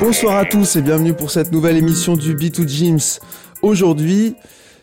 [0.00, 3.20] Bonsoir à tous et bienvenue pour cette nouvelle émission du B2 Gyms.
[3.62, 4.34] Aujourd'hui,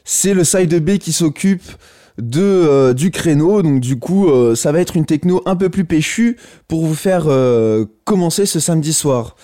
[0.03, 1.63] c'est le side B qui s'occupe
[2.17, 5.69] de euh, du créneau donc du coup euh, ça va être une techno un peu
[5.69, 6.37] plus péchue
[6.67, 9.35] pour vous faire euh, commencer ce samedi soir.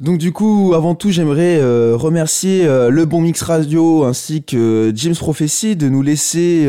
[0.00, 1.62] Donc du coup, avant tout, j'aimerais
[1.92, 6.66] remercier le Bon Mix Radio ainsi que James Prophecy de nous laisser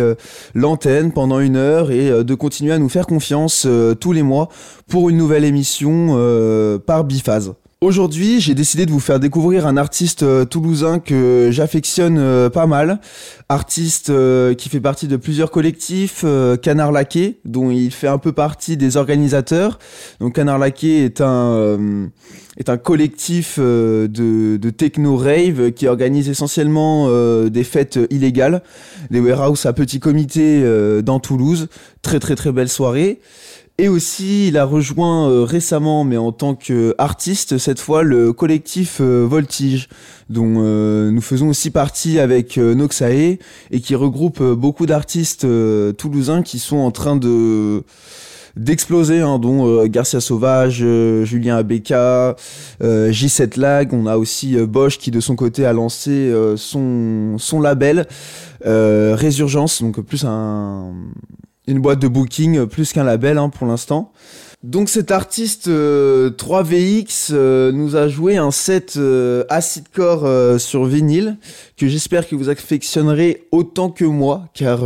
[0.54, 3.66] l'antenne pendant une heure et de continuer à nous faire confiance
[4.02, 4.50] tous les mois
[4.90, 7.54] pour une nouvelle émission par Biphase.
[7.84, 12.68] Aujourd'hui, j'ai décidé de vous faire découvrir un artiste euh, toulousain que j'affectionne euh, pas
[12.68, 13.02] mal.
[13.50, 16.24] Artiste euh, qui fait partie de plusieurs collectifs,
[16.62, 19.80] Canard Laqué, dont il fait un peu partie des organisateurs.
[20.20, 22.12] Donc Canard Laqué est un
[22.58, 27.10] est un collectif de, de techno rave qui organise essentiellement
[27.50, 28.62] des fêtes illégales,
[29.10, 30.64] des warehouses à petit comité
[31.02, 31.70] dans Toulouse.
[32.04, 33.20] Très très très belle soirée.
[33.78, 38.98] Et aussi, il a rejoint euh, récemment, mais en tant qu'artiste, cette fois, le collectif
[39.02, 39.90] euh, Voltige,
[40.30, 43.40] dont euh, nous faisons aussi partie avec Noxae,
[43.72, 45.48] et qui regroupe beaucoup d'artistes
[45.98, 47.84] toulousains qui sont en train de
[48.58, 50.86] d'exploser, hein, dont Garcia Sauvage,
[51.24, 52.36] Julien Abeka,
[52.82, 58.08] J7 Lag, on a aussi Bosch qui de son côté a lancé son, son label
[58.66, 60.92] Résurgence, donc plus un
[61.68, 64.12] une boîte de booking plus qu'un label hein, pour l'instant.
[64.64, 65.72] Donc cet artiste 3VX
[67.32, 71.38] euh, euh, nous a joué un set euh, acidcore sur vinyle
[71.78, 74.86] que j'espère que vous affectionnerez autant que moi car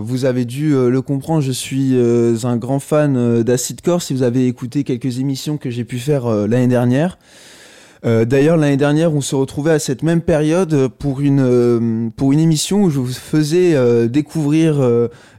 [0.00, 4.84] vous avez dû le comprendre, je suis un grand fan d'acidcore si vous avez écouté
[4.84, 7.18] quelques émissions que j'ai pu faire l'année dernière.
[8.04, 12.32] Euh, d'ailleurs, l'année dernière, on se retrouvait à cette même période pour une, euh, pour
[12.32, 14.76] une émission où je vous faisais euh, découvrir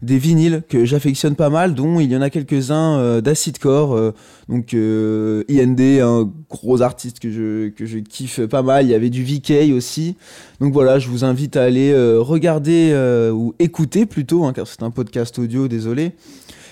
[0.01, 4.13] des vinyles que j'affectionne pas mal, dont il y en a quelques-uns d'acidcore.
[4.49, 8.85] donc IND, un gros artiste que je, que je kiffe pas mal.
[8.85, 10.15] Il y avait du VK aussi.
[10.59, 12.93] Donc voilà, je vous invite à aller regarder
[13.33, 16.13] ou écouter plutôt, hein, car c'est un podcast audio, désolé,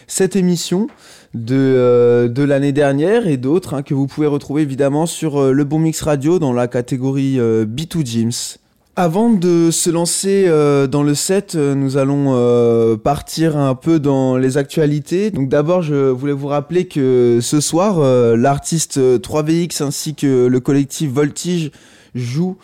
[0.08, 0.88] cette émission
[1.36, 5.52] de, euh, de l'année dernière et d'autres hein, que vous pouvez retrouver évidemment sur euh,
[5.52, 8.58] le Bon Mix Radio dans la catégorie euh, B2 Gyms.
[8.96, 10.48] Avant de se lancer
[10.90, 15.32] dans le set, nous allons partir un peu dans les actualités.
[15.32, 18.00] Donc d'abord, je voulais vous rappeler que ce soir,
[18.38, 21.72] l'artiste 3VX ainsi que le collectif Voltige
[22.14, 22.56] jouent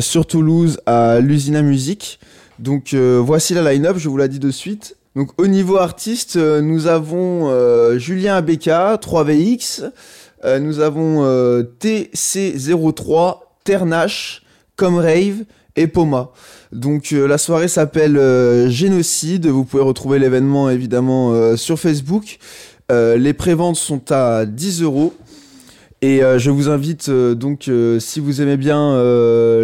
[0.00, 2.20] sur Toulouse à l'usine à musique.
[2.58, 4.98] Donc voici la line-up, je vous la dis de suite.
[5.14, 9.90] Donc au niveau artiste, euh, nous avons euh, Julien Abeka, 3VX,
[10.44, 11.22] euh, nous avons
[11.80, 14.42] TC03, Ternache,
[14.76, 15.44] Comrave
[15.76, 16.30] et Poma.
[16.72, 22.38] Donc la soirée s'appelle Génocide, vous pouvez retrouver l'événement évidemment sur Facebook.
[22.90, 25.14] les préventes sont à 10 euros.
[26.04, 28.72] Et euh, je vous invite euh, donc, euh, si vous aimez bien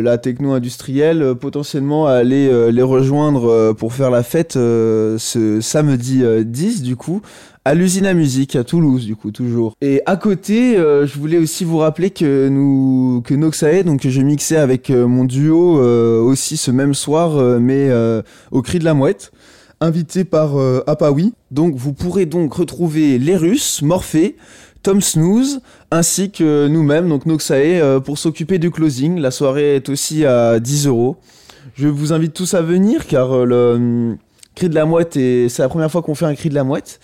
[0.00, 6.82] la techno industrielle, potentiellement à aller les rejoindre pour faire la fête ce samedi 10
[6.82, 7.20] du coup
[7.64, 9.74] à l'usine à musique à Toulouse du coup toujours.
[9.80, 14.20] Et à côté, je voulais aussi vous rappeler que nous que Noxae donc que je
[14.20, 15.80] mixais avec mon duo
[16.22, 17.90] aussi ce même soir mais
[18.50, 19.32] au cri de la mouette
[19.80, 20.56] invité par
[20.86, 21.34] Apawi.
[21.50, 24.36] Donc vous pourrez donc retrouver les Russes, Morphée
[24.82, 25.60] Tom Snooze,
[25.90, 29.18] ainsi que nous-mêmes, donc Noxae, euh, pour s'occuper du closing.
[29.18, 31.16] La soirée est aussi à 10 euros.
[31.74, 34.18] Je vous invite tous à venir car euh, le hum,
[34.54, 37.00] cri de la mouette, c'est la première fois qu'on fait un cri de la mouette.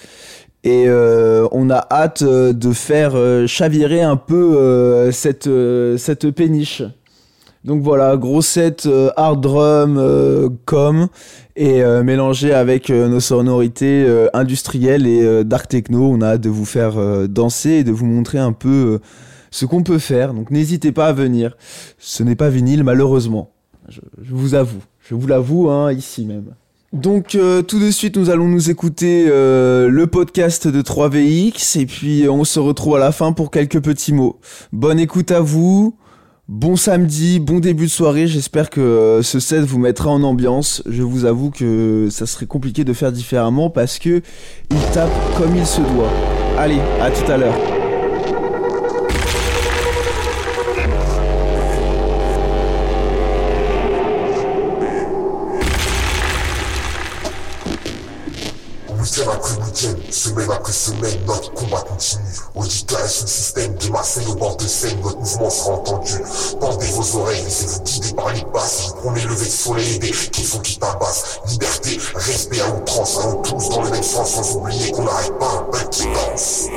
[0.65, 3.13] Et euh, on a hâte de faire
[3.47, 5.49] chavirer un peu cette,
[5.99, 6.83] cette péniche.
[7.65, 11.09] Donc voilà, gros set euh, hard drum euh, com
[11.57, 16.67] et euh, mélangé avec nos sonorités industrielles et dark techno, on a hâte de vous
[16.67, 16.95] faire
[17.29, 19.01] danser et de vous montrer un peu
[19.51, 20.35] ce qu'on peut faire.
[20.35, 21.57] Donc n'hésitez pas à venir.
[21.99, 23.51] Ce n'est pas vinyle malheureusement.
[23.89, 24.01] Je,
[24.31, 26.55] vous avoue, je vous l'avoue hein, ici même.
[26.93, 32.45] Donc tout de suite nous allons nous écouter le podcast de 3VX et puis on
[32.45, 34.39] se retrouve à la fin pour quelques petits mots.
[34.73, 35.97] Bonne écoute à vous.
[36.47, 40.83] Bon samedi, bon début de soirée, j'espère que euh, ce set vous mettra en ambiance.
[40.85, 44.21] Je vous avoue que ça serait compliqué de faire différemment parce que
[44.71, 45.09] il tape
[45.39, 46.13] comme il se doit.
[46.59, 47.74] Allez, à tout à l'heure.
[59.75, 62.23] Semaine après semaine, notre combat continue.
[62.55, 66.13] Auditeurs et sous système de Marseille au de Seine, notre mouvement sera entendu.
[66.61, 68.95] Tendez vos oreilles, laissez-vous guider par les basses.
[69.03, 71.41] Vous prenez le soleil des qui sont qui tabassent.
[71.49, 75.67] Liberté, respect à outrance, allons tous dans le même sens, sans oublier qu'on n'arrête pas
[75.73, 76.69] un qui danse.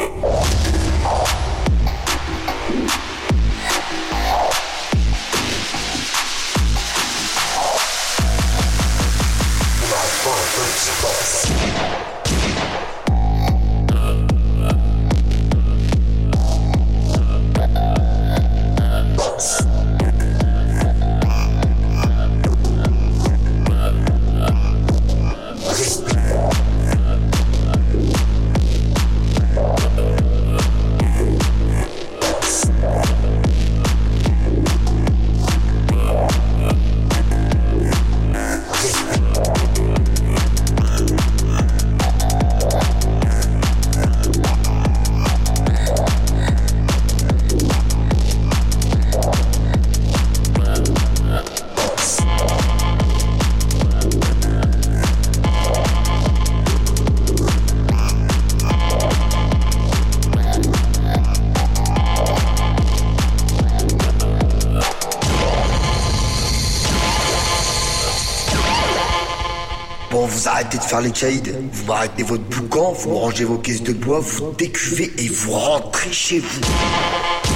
[70.57, 74.19] Arrêtez de faire les caïds, vous arrêtez votre boucan, vous rangez vos caisses de bois,
[74.19, 77.46] vous décuvez et vous rentrez chez vous.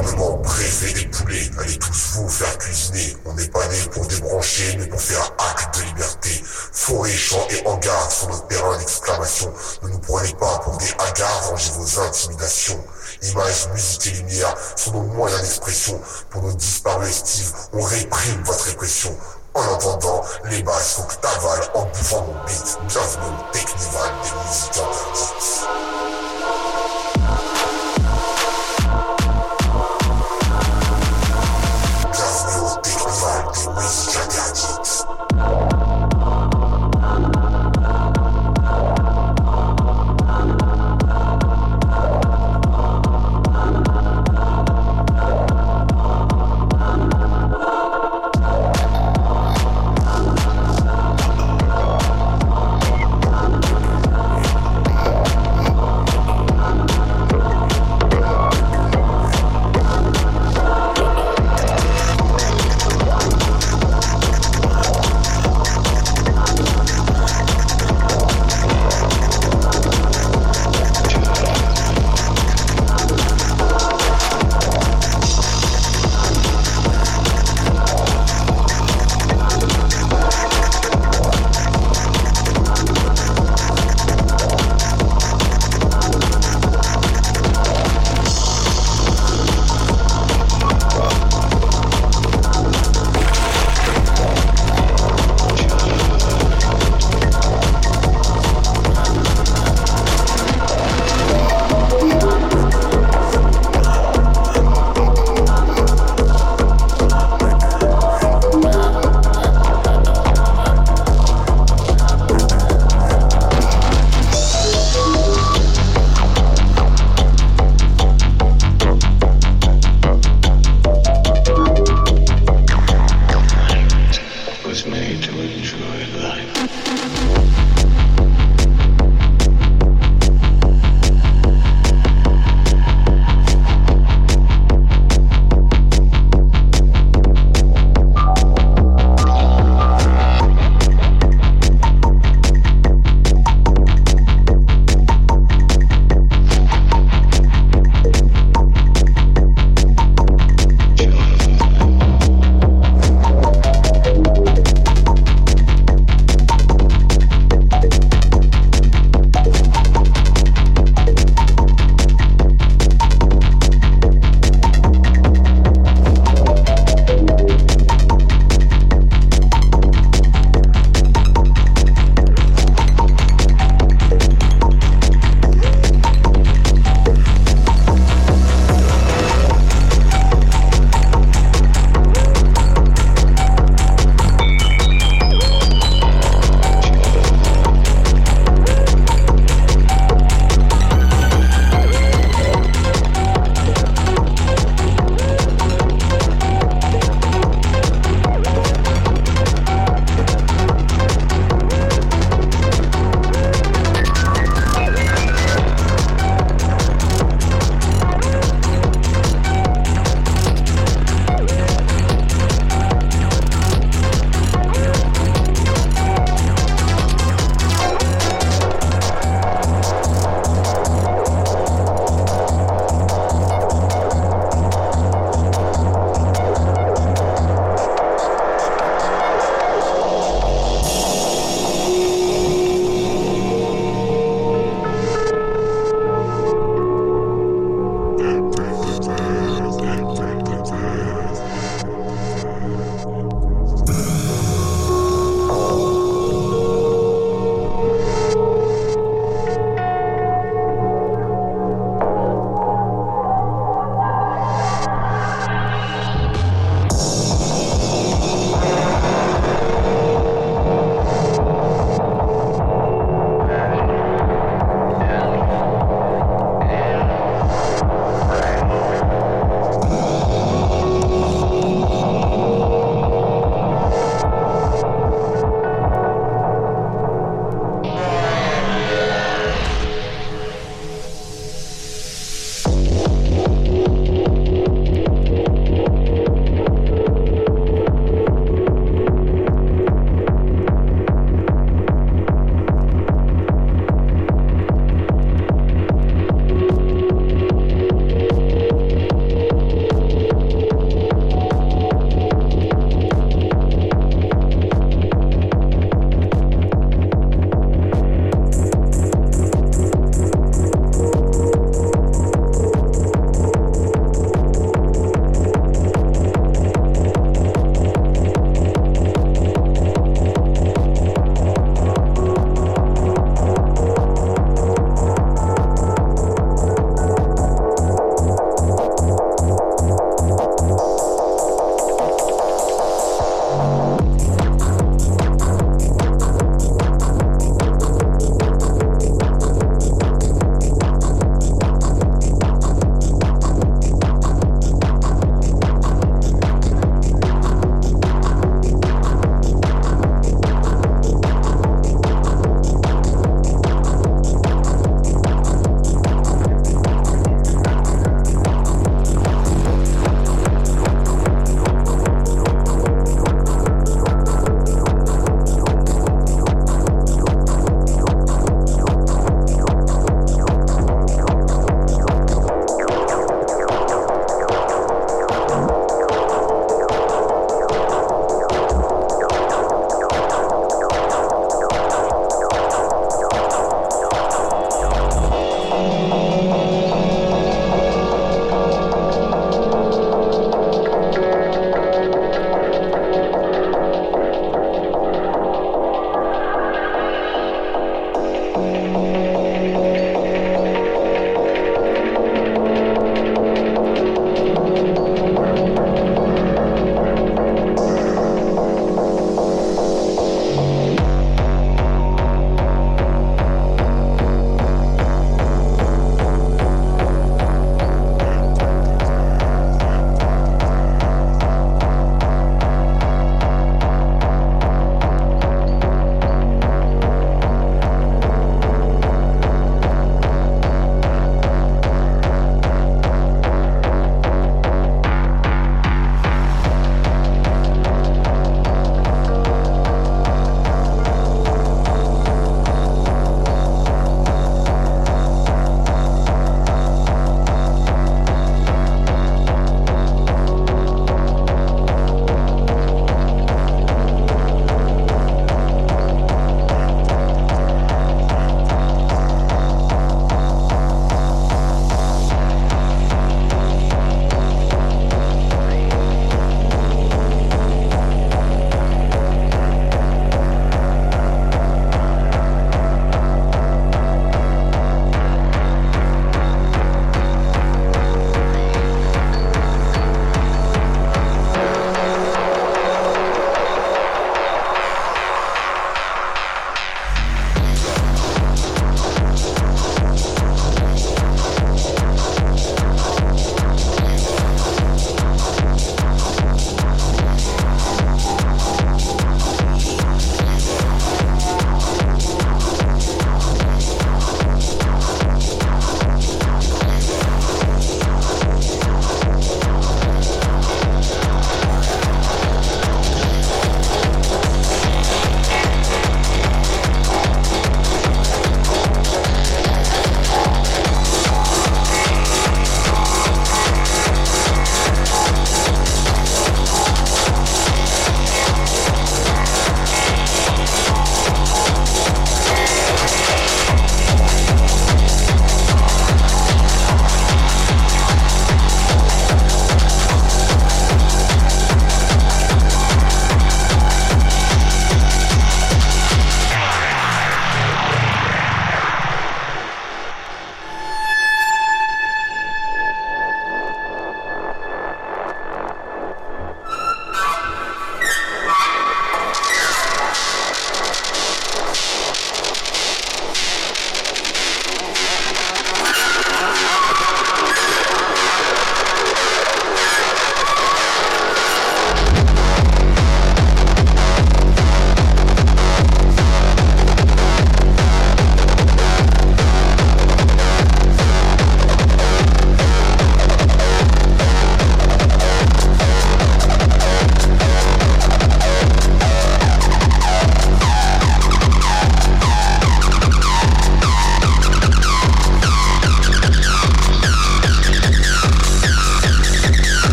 [0.00, 0.40] Gouvernement,
[0.94, 3.16] des poulets, allez tous vous faire cuisiner.
[3.26, 6.42] On n'est pas né pour débrancher, mais pour faire acte de liberté.
[6.72, 9.52] Forêt, champs et hangars sont notre terrain d'exclamation.
[9.82, 12.82] Ne nous prenez pas pour des hagards, rangez vos intimidations.
[13.24, 16.00] Images, musique et lumière sont nos moyens d'expression.
[16.30, 19.14] Pour nos disparus estives, on réprime votre répression.
[19.52, 22.78] En attendant, les basses faut que t'avales en bouffant mon beat.
[22.88, 25.99] Bienvenue au Technival des musiciens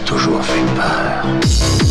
[0.00, 1.83] toujours fait peur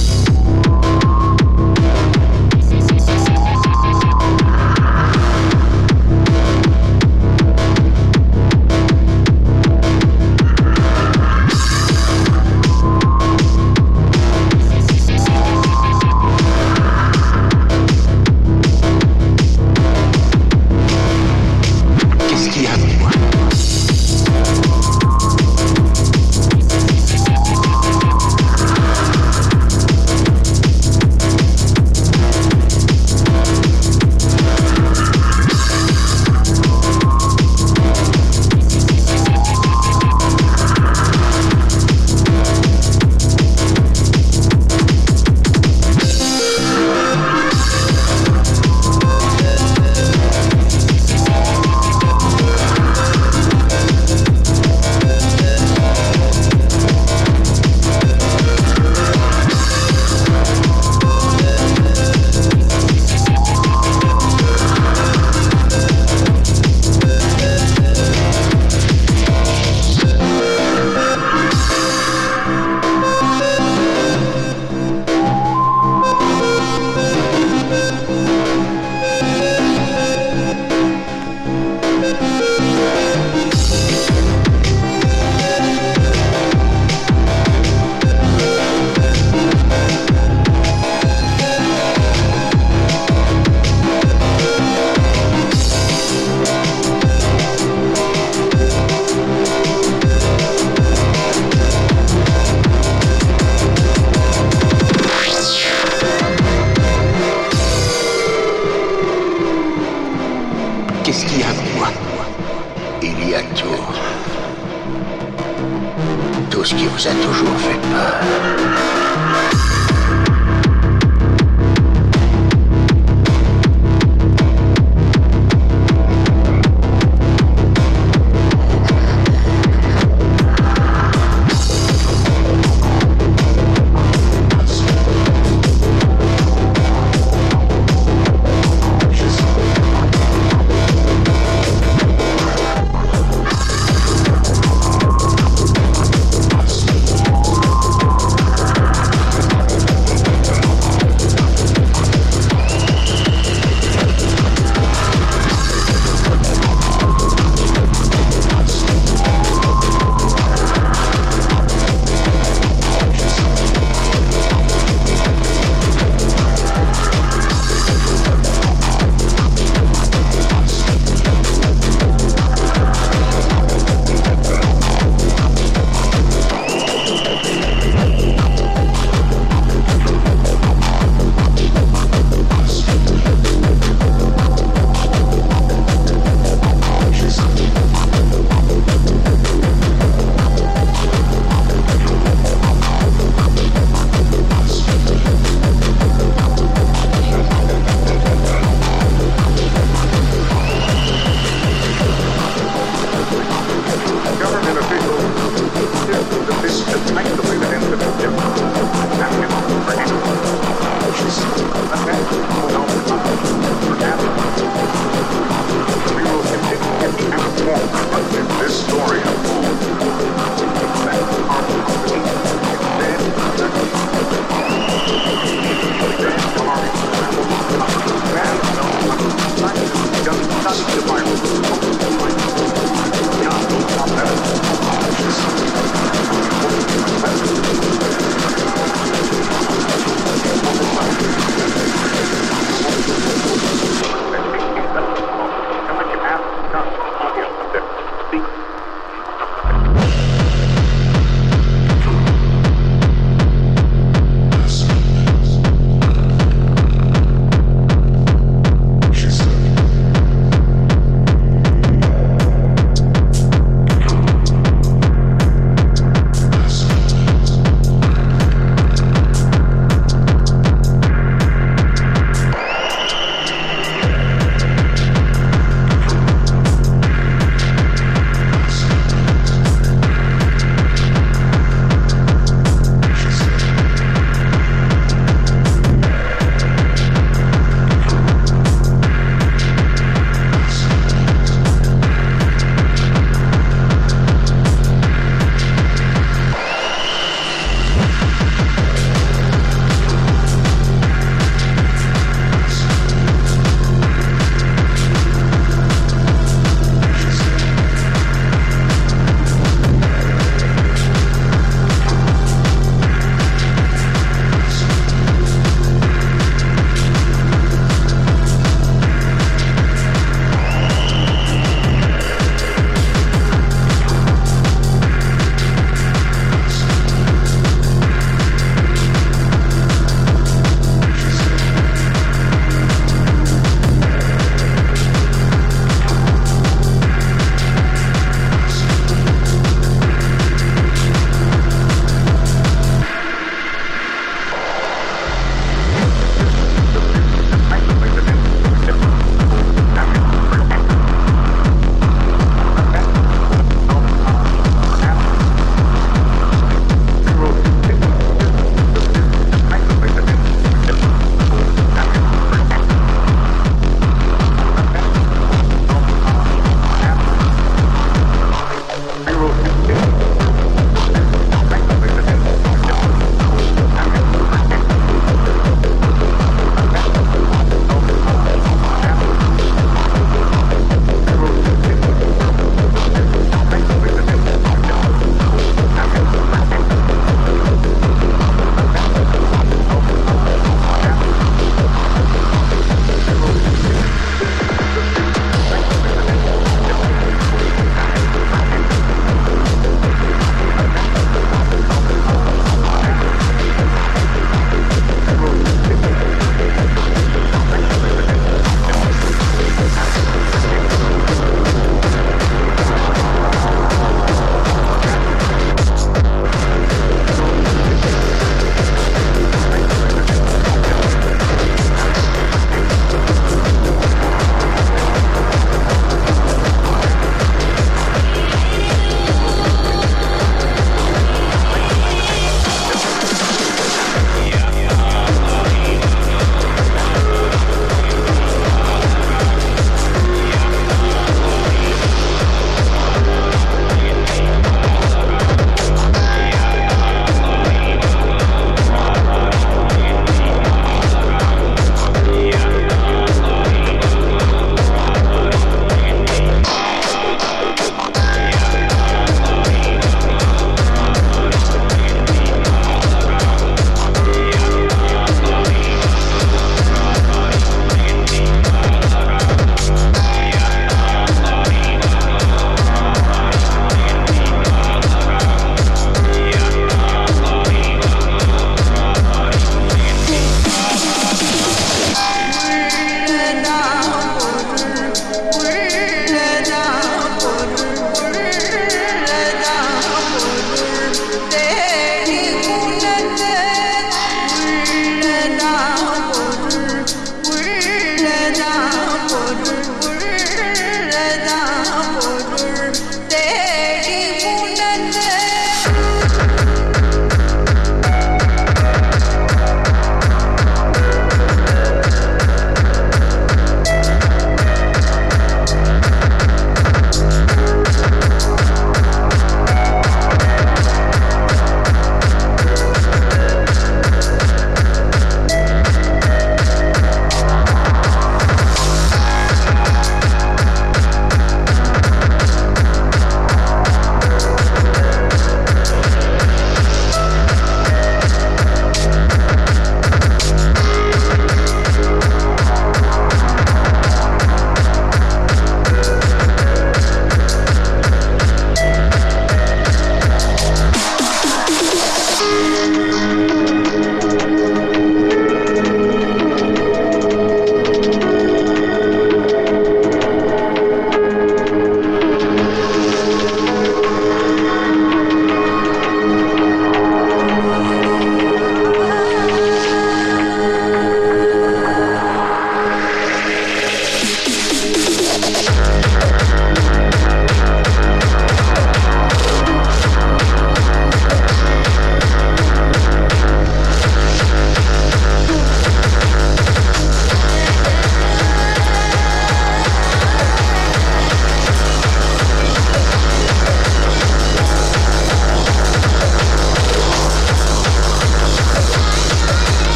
[116.93, 118.72] vous a toujours fait peur.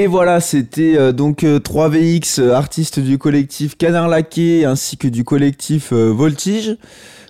[0.00, 5.06] Et voilà, c'était euh, donc euh, 3VX, euh, artistes du collectif Canard Laqué ainsi que
[5.06, 6.78] du collectif euh, Voltige.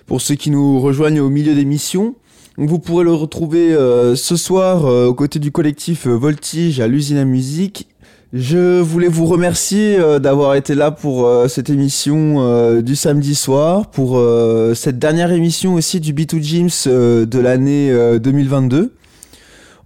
[0.07, 2.15] Pour ceux qui nous rejoignent au milieu d'émission.
[2.55, 6.87] Vous pourrez le retrouver euh, ce soir euh, aux côtés du collectif euh, Voltige à
[6.87, 7.89] l'usine à musique.
[8.31, 13.35] Je voulais vous remercier euh, d'avoir été là pour euh, cette émission euh, du samedi
[13.35, 18.93] soir, pour euh, cette dernière émission aussi du B2 Gyms euh, de l'année euh, 2022.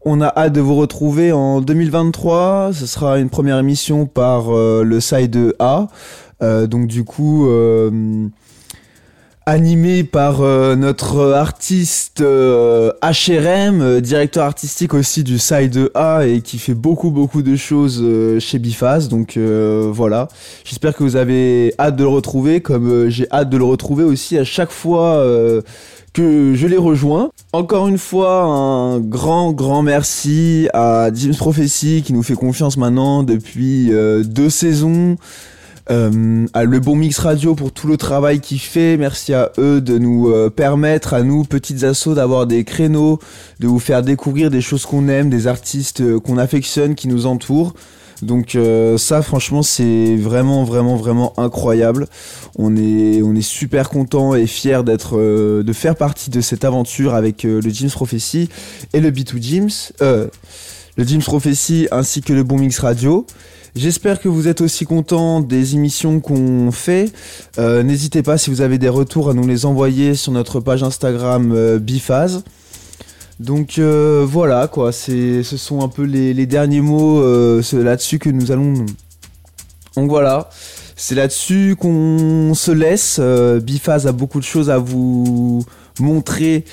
[0.08, 2.70] On a hâte de vous retrouver en 2023.
[2.74, 5.88] Ce sera une première émission par euh, le side A.
[6.43, 8.28] Euh, donc du coup, euh,
[9.46, 16.41] animé par euh, notre artiste euh, HRM, euh, directeur artistique aussi du side A et
[16.41, 19.08] qui fait beaucoup beaucoup de choses euh, chez Bifaz.
[19.08, 20.28] Donc euh, voilà.
[20.64, 24.04] J'espère que vous avez hâte de le retrouver, comme euh, j'ai hâte de le retrouver
[24.04, 25.16] aussi à chaque fois.
[25.18, 25.62] euh,
[26.14, 27.30] que je les rejoins.
[27.52, 33.22] Encore une fois, un grand, grand merci à James Prophecy qui nous fait confiance maintenant
[33.22, 35.18] depuis euh, deux saisons.
[35.91, 38.97] Euh, Le Bon Mix Radio pour tout le travail qu'il fait.
[38.97, 43.19] Merci à eux de nous euh, permettre, à nous, petites assos, d'avoir des créneaux,
[43.59, 47.25] de vous faire découvrir des choses qu'on aime, des artistes euh, qu'on affectionne, qui nous
[47.25, 47.73] entourent.
[48.21, 52.07] Donc euh, ça franchement c'est vraiment vraiment vraiment incroyable.
[52.57, 56.63] On est on est super content et fier d'être euh, de faire partie de cette
[56.63, 58.49] aventure avec le James Prophecy
[58.93, 60.29] et le B2 James
[60.97, 63.27] le James Prophecy ainsi que le Bon Mix Radio.
[63.76, 67.11] J'espère que vous êtes aussi content des émissions qu'on fait.
[67.59, 70.82] Euh, N'hésitez pas si vous avez des retours à nous les envoyer sur notre page
[70.82, 71.80] Instagram euh.
[73.41, 78.53] Donc euh, voilà quoi, ce sont un peu les, derniers mots euh, là-dessus que nous
[78.53, 78.86] allons.
[79.97, 80.49] Donc voilà,
[80.95, 83.19] c'est là-dessus qu'on se laisse.
[83.61, 85.65] Bifaz a beaucoup de choses à vous
[85.99, 86.63] montrer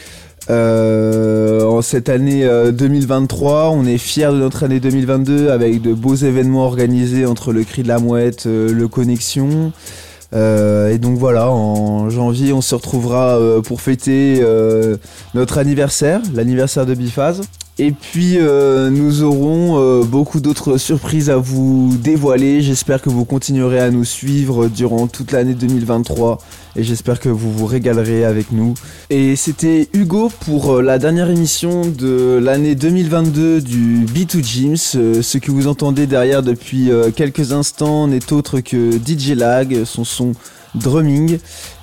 [0.50, 3.70] euh, en cette année euh, 2023.
[3.70, 7.82] On est fiers de notre année 2022 avec de beaux événements organisés entre le Cri
[7.82, 9.72] de la Mouette, euh, le Connexion.
[10.34, 14.96] Euh, et donc voilà, en janvier, on se retrouvera euh, pour fêter euh,
[15.34, 17.42] notre anniversaire, l'anniversaire de Bifaz.
[17.78, 22.60] Et puis euh, nous aurons euh, beaucoup d'autres surprises à vous dévoiler.
[22.60, 26.38] J'espère que vous continuerez à nous suivre durant toute l'année 2023
[26.74, 28.74] et j'espère que vous vous régalerez avec nous.
[29.10, 34.76] Et c'était Hugo pour euh, la dernière émission de l'année 2022 du B2 Gyms.
[34.94, 39.84] Euh, ce que vous entendez derrière depuis euh, quelques instants n'est autre que DJ Lag,
[39.84, 40.32] son son
[40.74, 41.38] drumming.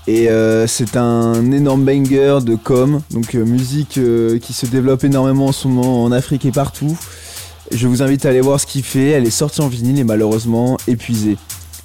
[0.07, 0.27] Et
[0.65, 3.99] c'est un énorme banger de com, donc musique
[4.41, 6.97] qui se développe énormément en ce moment en Afrique et partout.
[7.71, 10.03] Je vous invite à aller voir ce qu'il fait, elle est sortie en vinyle et
[10.03, 11.37] malheureusement épuisée.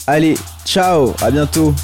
[0.06, 1.74] Allez, ciao, à bientôt